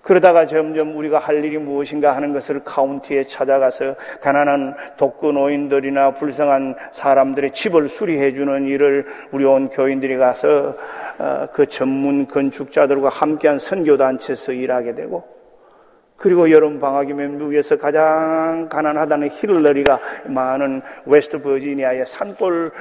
[0.02, 7.52] 그러다가 점점 우리가 할 일이 무엇인가 하는 것을 카운티에 찾아가서 가난한 독거 노인들이나 불쌍한 사람들의
[7.52, 10.76] 집을 수리해 주는 일을 우리 온 교인들이 가서
[11.18, 15.24] 어, 그 전문 건축자들과 함께한 선교 단체에서 일하게 되고
[16.16, 22.72] 그리고 여름 방학이면 미국에서 가장 가난하다는 힐러리가 많은 웨스트 버지니아의 산골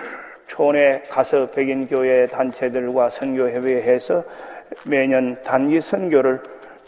[0.51, 4.21] 촌에 가서 백인 교회 단체들과 선교협의회에서
[4.83, 6.41] 매년 단기 선교를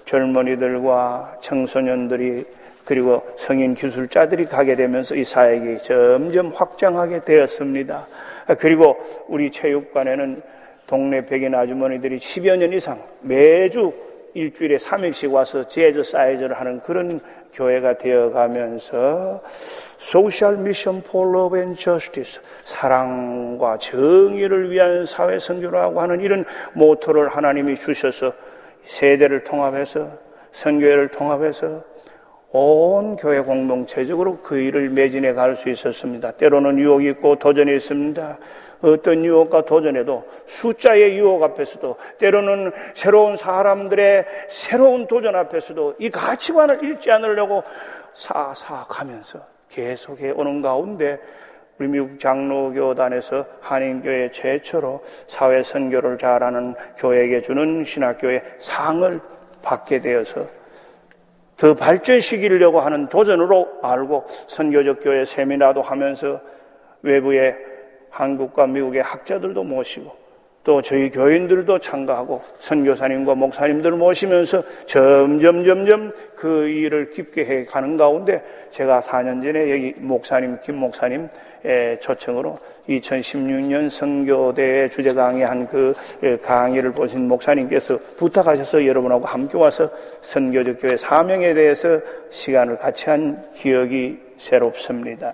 [0.04, 2.44] 젊은이들과 청소년들이
[2.84, 8.06] 그리고 성인 기술자들이 가게 되면서 이 사역이 점점 확장하게 되었습니다.
[8.60, 8.98] 그리고
[9.30, 10.42] 우리 체육관에는
[10.86, 13.94] 동네 백인 아주머니들이 10여 년 이상 매주
[14.34, 17.20] 일주일에 3일씩 와서 재즈 사이즈를 하는 그런
[17.54, 19.42] 교회가 되어 가면서
[19.98, 27.76] 소셜 미션 for love and justice 사랑과 정의를 위한 사회 선교라고 하는 이런 모토를 하나님이
[27.76, 28.34] 주셔서
[28.84, 30.10] 세대를 통합해서
[30.52, 31.84] 선교회를 통합해서
[32.52, 36.32] 온 교회 공동체적으로 그 일을 매진해 갈 수 있었습니다.
[36.34, 38.38] 때로는 유혹이 있고 도전이 있습니다.
[38.84, 47.10] 어떤 유혹과 도전에도 숫자의 유혹 앞에서도 때로는 새로운 사람들의 새로운 도전 앞에서도 이 가치관을 잃지
[47.10, 47.64] 않으려고
[48.14, 51.18] 사사가면서 계속해 오는 가운데
[51.80, 59.20] 우리 미국 장로교단에서 한인교회 최초로 사회 선교를 잘하는 교회에게 주는 신학교의 상을
[59.62, 60.46] 받게 되어서
[61.56, 66.42] 더 발전시키려고 하는 도전으로 알고 선교적 교회 세미나도 하면서
[67.02, 67.73] 외부의
[68.14, 70.24] 한국과 미국의 학자들도 모시고
[70.64, 78.42] 또 저희 교인들도 참가하고 선교사님과 목사님들을 모시면서 점점 점점 그 일을 깊게 해 가는 가운데
[78.72, 81.28] 제가 4년 전에 여기 목사님 김 목사님
[82.00, 85.94] 초청으로 2016년 선교대 주제 강의한 그
[86.44, 89.90] 강의를 보신 목사님께서 부탁하셔서 여러분하고 함께 와서
[90.22, 92.00] 선교적 교회 사명에 대해서
[92.30, 95.34] 시간을 같이 한 기억이 새롭습니다.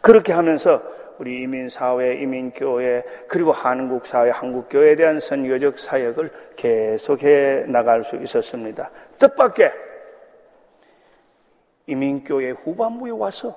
[0.00, 0.82] 그렇게 하면서
[1.18, 8.90] 우리 이민사회, 이민교회, 그리고 한국사회, 한국교회에 대한 선교적 사역을 계속해 나갈 수 있었습니다.
[9.18, 9.72] 뜻밖의
[11.86, 13.56] 이민교회 후반부에 와서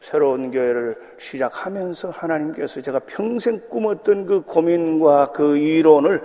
[0.00, 6.22] 새로운 교회를 시작하면서 하나님께서 제가 평생 꿈었던 그 고민과 그 이론을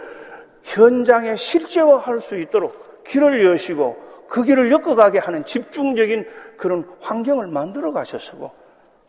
[0.63, 6.25] 현장에 실제화할 수 있도록 길을 여시고 그 길을 엮어가게 하는 집중적인
[6.57, 8.62] 그런 환경을 만들어 가셨고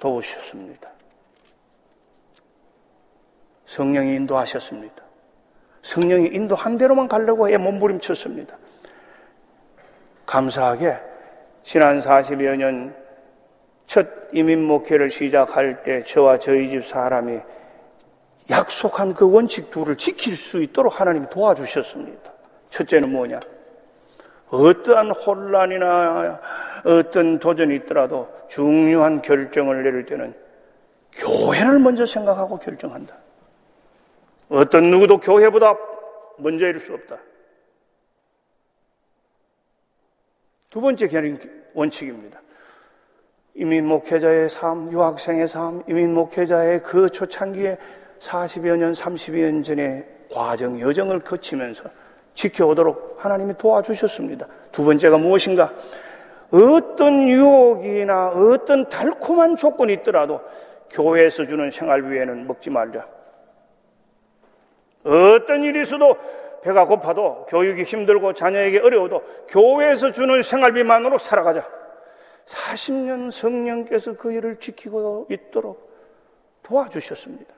[0.05, 0.91] 도우셨습니다.
[3.65, 5.03] 성령이 인도하셨습니다.
[5.83, 8.57] 성령이 인도한 대로만 가려고 해 몸부림쳤습니다.
[10.27, 10.99] 감사하게
[11.63, 13.05] 지난 40여 년
[13.87, 17.39] 첫 이민 목회를 시작할 때 저와 저희 집 사람이
[18.51, 22.33] 약속한 그 원칙 둘을 지킬 수 있도록 하나님 도와주셨습니다.
[22.71, 23.41] 첫째는 뭐냐?
[24.51, 26.41] 어떠한 혼란이나
[26.85, 30.35] 어떤 도전이 있더라도 중요한 결정을 내릴 때는
[31.13, 33.17] 교회를 먼저 생각하고 결정한다.
[34.49, 35.75] 어떤 누구도 교회보다
[36.39, 37.19] 먼저 이룰 수 없다.
[40.71, 41.09] 두 번째
[41.73, 42.41] 원칙입니다.
[43.55, 47.79] 이민 목회자의 삶, 유학생의 삶, 이민 목회자의 그 초창기에
[48.21, 51.85] 40여 년, 30여 년 전의 과정, 여정을 거치면서
[52.35, 54.49] 지켜오도록 하나님이 도와주셨습니다.
[54.73, 55.73] 두 번째가 무엇인가?
[56.51, 60.41] 어떤 유혹이나 어떤 달콤한 조건이 있더라도
[60.91, 63.07] 교회에서 주는 생활비에는 먹지 말자.
[65.05, 66.17] 어떤 일이 있어도
[66.63, 71.69] 배가 고파도 교육이 힘들고 자녀에게 어려워도 교회에서 주는 생활비만으로 살아가자.
[72.47, 75.93] 40년 성령께서 그 일을 지키고 있도록
[76.63, 77.55] 도와주셨습니다.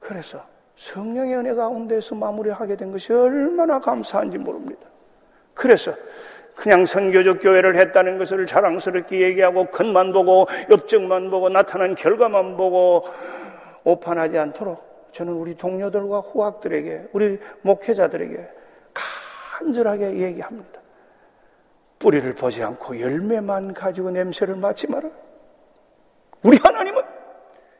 [0.00, 4.86] 그래서 성령의 은혜 가운데서 마무리하게 된 것이 얼마나 감사한지 모릅니다.
[5.54, 5.94] 그래서
[6.54, 13.04] 그냥 선교적 교회를 했다는 것을 자랑스럽게 얘기하고 큰만 보고 업적만 보고 나타난 결과만 보고
[13.84, 18.48] 오판하지 않도록 저는 우리 동료들과 후학들에게 우리 목회자들에게
[19.58, 20.80] 간절하게 얘기합니다.
[21.98, 25.08] 뿌리를 보지 않고 열매만 가지고 냄새를 맡지 마라.
[26.42, 27.02] 우리 하나님은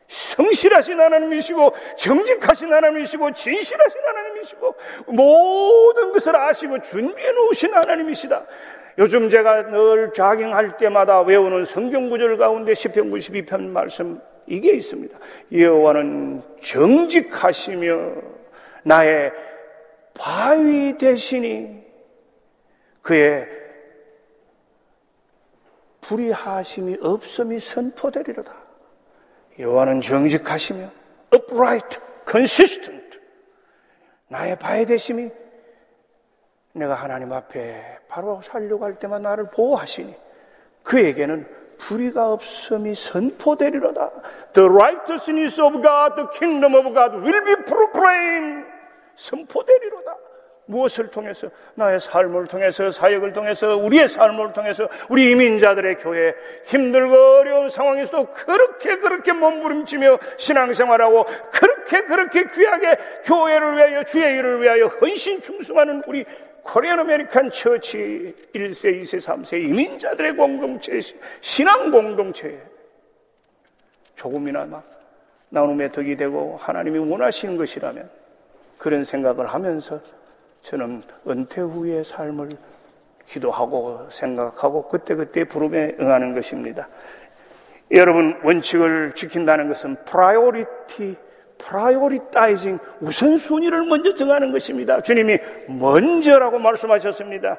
[0.07, 4.75] 성실하신 하나님이시고 정직하신 하나님이시고 진실하신 하나님이시고
[5.07, 8.45] 모든 것을 아시고 준비해 놓으신 하나님이시다.
[8.99, 15.17] 요즘 제가 늘 자경할 때마다 외우는 성경 구절 가운데 10편 92편 말씀 이게 있습니다.
[15.51, 18.13] 여호와는 정직하시며
[18.83, 19.31] 나의
[20.13, 21.85] 바위 대신이
[23.01, 23.47] 그의
[26.01, 28.66] 불의하심이 없음이 선포되리로다.
[29.59, 30.89] 여호와는 정직하시며
[31.33, 31.99] upright,
[32.29, 33.19] consistent.
[34.27, 35.29] 나의 바위 대심이
[36.73, 40.15] 내가 하나님 앞에 바로 살려고 할 때만 나를 보호하시니
[40.83, 41.47] 그에게는
[41.77, 44.11] 불의가 없음이 선포되리로다.
[44.53, 48.65] The righteousness of God, the kingdom of God will be proclaimed.
[49.15, 50.26] 선포되리로다.
[50.67, 51.49] 무엇을 통해서?
[51.75, 58.97] 나의 삶을 통해서, 사역을 통해서, 우리의 삶을 통해서, 우리 이민자들의 교회, 힘들고 어려운 상황에서도 그렇게
[58.97, 66.25] 그렇게 몸부림치며 신앙생활하고, 그렇게 그렇게 귀하게 교회를 위하여, 주의 일을 위하여 헌신 충성하는 우리
[66.63, 70.99] Korean American church 1세, 2세, 3세 이민자들의 공동체,
[71.39, 72.61] 신앙 공동체
[74.15, 74.81] 조금이나마
[75.49, 78.09] 나눔의 덕이 되고 하나님이 원하시는 것이라면
[78.77, 80.01] 그런 생각을 하면서
[80.67, 82.49] 저는 은퇴 후의 삶을
[83.25, 86.89] 기도하고 생각하고 그때그때 부름에 응하는 것입니다.
[87.91, 91.15] 여러분 원칙을 지킨다는 것은 priority
[91.57, 94.99] prioritizing 우선순위를 먼저 정하는 것입니다.
[94.99, 95.37] 주님이
[95.69, 97.57] 먼저라고 말씀하셨습니다.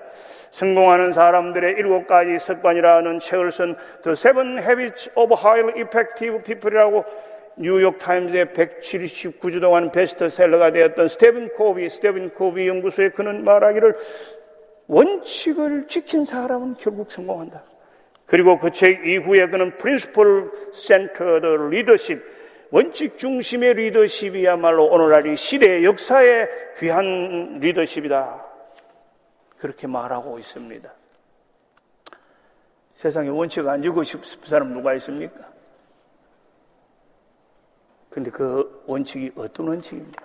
[0.50, 7.04] 성공하는 사람들의 일곱 가지 습관이라는 책을 쓴 The Seven Habits of Highly Effective People이라고
[7.61, 13.96] 뉴욕 타임즈의 179주 동안 베스트셀러가 되었던 스테븐 코비, 스테븐 코비 연구소에 그는 말하기를
[14.86, 17.62] 원칙을 지킨 사람은 결국 성공한다.
[18.26, 22.24] 그리고 그 책 이후에 그는 Principle Centered Leadership,
[22.70, 26.48] 원칙 중심의 리더십이야말로 오늘날 이 시대의 역사의
[26.78, 28.44] 귀한 리더십이다.
[29.59, 30.92] 그렇게 말하고 있습니다.
[32.94, 35.57] 세상에 원칙 안 지고 싶은 사람 누가 있습니까?
[38.18, 40.24] 근데 그 원칙이 어떤 원칙입니까?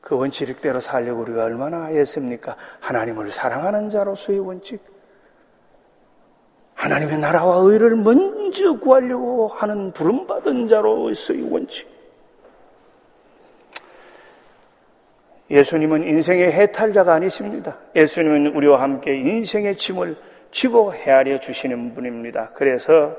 [0.00, 2.56] 그 원칙대로 살려고 우리가 얼마나 애씁니까?
[2.80, 4.80] 하나님을 사랑하는 자로서의 원칙.
[6.72, 11.86] 하나님의 나라와 의를 먼저 구하려고 하는 부름받은 자로서의 원칙.
[15.50, 17.76] 예수님은 인생의 해탈자가 아니십니다.
[17.94, 20.16] 예수님은 우리와 함께 인생의 짐을
[20.52, 22.48] 지고 헤아려 주시는 분입니다.
[22.54, 23.14] 그래서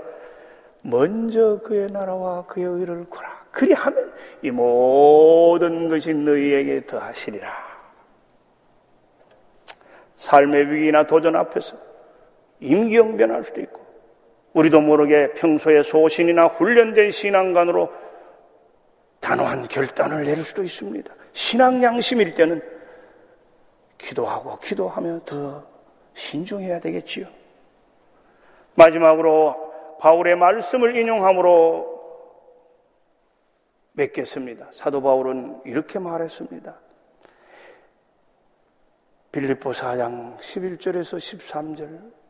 [0.86, 3.46] 먼저 그의 나라와 그의 의를 구라.
[3.52, 4.14] 그리하면
[4.44, 7.50] 이 모든 것이 너희에게 더하시리라.
[10.18, 11.76] 삶의 위기나 도전 앞에서
[12.60, 13.84] 임기응변할 수도 있고
[14.54, 17.92] 우리도 모르게 평소에 소신이나 훈련된 신앙관으로
[19.22, 21.12] 단호한 결단을 내릴 수도 있습니다.
[21.34, 22.62] 신앙 양심일 때는
[23.98, 25.66] 기도하고 기도하며 더
[26.14, 27.26] 신중해야 되겠지요.
[28.76, 29.64] 마지막으로
[30.00, 31.96] 바울의 말씀을 인용함으로
[33.93, 34.70] 맺겠습니다.
[34.74, 36.80] 사도 바울은 이렇게 말했습니다.
[39.32, 42.24] 빌립보 4장 11절에서 13절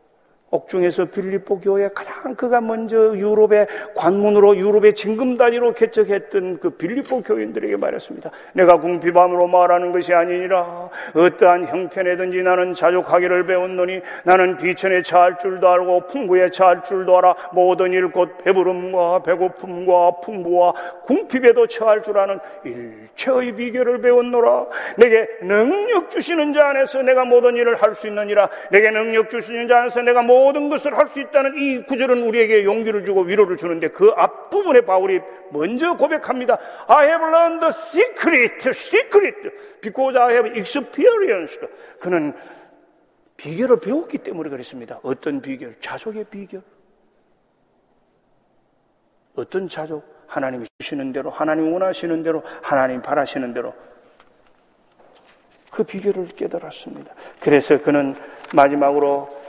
[0.52, 8.30] 옥중에서 빌립보 교회 가장 그가 먼저 유럽의 관문으로 유럽의 징금단위로 개척했던 그 빌립보 교인들에게 말했습니다.
[8.54, 10.90] 내가 궁핍함으로 말하는 것이 아니니라.
[11.14, 17.92] 어떠한 형편에든지 나는 자족하기를 배웠노니 나는 비천에 처할 줄도 알고 풍부에 처할 줄도 알아 모든
[17.92, 20.74] 일 곧 배부름과 배고픔과 풍부와
[21.08, 24.68] 궁핍에도 처할 줄 아는 일체의 비결을 배웠노라.
[24.98, 28.48] 내게 능력 주시는 자 안에서 내가 모든 일을 할 수 있느니라.
[28.72, 32.64] 내게 능력 주시는 자 안에서 내가 모든 모든 것을 할 수 있다는 이 구절은 우리에게
[32.64, 35.22] 용기를 주고 위로를 주는데 그 앞부분에 바울이
[35.52, 36.58] 먼저 고백합니다.
[36.88, 39.50] I have learned the secret, secret,
[39.82, 41.66] because I have experienced.
[42.00, 42.34] 그는
[43.38, 45.00] 비결을 배웠기 때문에 그랬습니다.
[45.04, 45.76] 어떤 비결?
[45.80, 46.62] 자족의 비결.
[49.36, 50.04] 어떤 자족?
[50.28, 53.74] 하나님이 주시는 대로, 하나님 원하시는 대로, 하나님 바라시는 대로
[55.70, 57.14] 그 비결을 깨달았습니다.
[57.40, 58.16] 그래서 그는
[58.54, 59.45] 마지막으로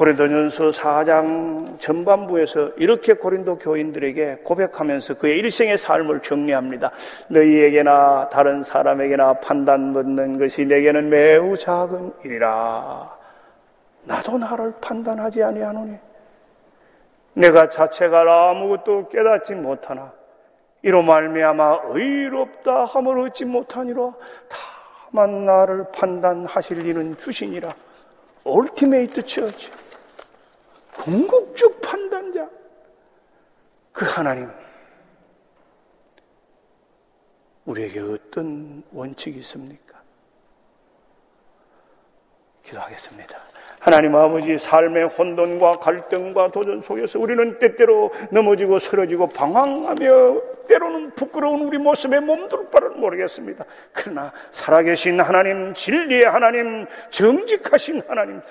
[0.00, 6.90] 고린도전서 4장 전반부에서 이렇게 고린도 교인들에게 고백하면서 그의 일생의 삶을 정리합니다.
[7.28, 13.14] 너희에게나 다른 사람에게나 판단 묻는 것이 내게는 매우 작은 일이라.
[14.04, 15.98] 나도 나를 판단하지 아니하노니
[17.34, 18.22] 내가 자책할
[18.52, 20.12] 아무것도 깨닫지 못하나
[20.80, 24.14] 이로 말미암아 의롭다 함을 얻지 못하니라
[25.12, 27.74] 다만 나를 판단하실 이는 주시니라.
[28.44, 29.80] ultimate judge
[30.98, 32.48] 궁극적 판단자,
[33.92, 34.50] 그 하나님,
[37.64, 40.00] 우리에게 어떤 원칙이 있습니까?
[42.62, 43.38] 기도하겠습니다.
[43.80, 51.78] 하나님 아버지 삶의 혼돈과 갈등과 도전 속에서 우리는 때때로 넘어지고 쓰러지고 방황하며 때로는 부끄러운 우리
[51.78, 53.64] 모습에 몸둘 바를 모르겠습니다.
[53.92, 58.42] 그러나 살아계신 하나님, 진리의 하나님, 정직하신 하나님,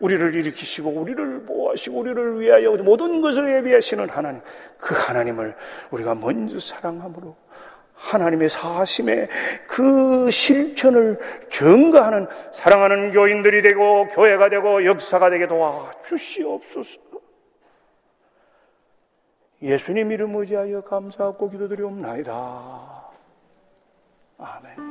[0.00, 4.42] 우리를 일으키시고 우리를 보호하시고 우리를 위하여 모든 것을 예비하시는 하나님,
[4.78, 5.54] 그 하나님을
[5.90, 7.36] 우리가 먼저 사랑함으로
[7.94, 9.28] 하나님의 사심의
[9.66, 11.18] 그 실천을
[11.50, 17.00] 증거하는 사랑하는 교인들이 되고 교회가 되고 역사가 되게 도와 주시옵소서.
[19.62, 23.06] 예수님 이름 의지하여 감사하고 기도드리옵나이다.
[24.38, 24.86] 아멘.